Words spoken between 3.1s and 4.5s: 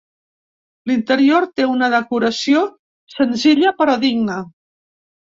senzilla, però digna.